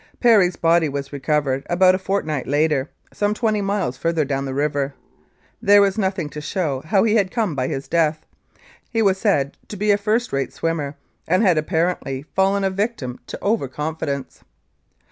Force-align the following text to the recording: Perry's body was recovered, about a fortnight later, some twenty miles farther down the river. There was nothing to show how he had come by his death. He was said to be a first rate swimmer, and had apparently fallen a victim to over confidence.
Perry's 0.19 0.55
body 0.55 0.89
was 0.89 1.13
recovered, 1.13 1.63
about 1.69 1.93
a 1.93 1.99
fortnight 1.99 2.47
later, 2.47 2.89
some 3.13 3.35
twenty 3.35 3.61
miles 3.61 3.97
farther 3.97 4.25
down 4.25 4.45
the 4.45 4.53
river. 4.55 4.95
There 5.61 5.79
was 5.79 5.95
nothing 5.95 6.27
to 6.29 6.41
show 6.41 6.81
how 6.83 7.03
he 7.03 7.13
had 7.13 7.29
come 7.29 7.53
by 7.53 7.67
his 7.67 7.87
death. 7.87 8.25
He 8.89 9.03
was 9.03 9.19
said 9.19 9.57
to 9.67 9.77
be 9.77 9.91
a 9.91 9.99
first 9.99 10.33
rate 10.33 10.53
swimmer, 10.53 10.95
and 11.27 11.43
had 11.43 11.59
apparently 11.59 12.25
fallen 12.33 12.63
a 12.63 12.71
victim 12.71 13.19
to 13.27 13.39
over 13.43 13.67
confidence. 13.67 14.43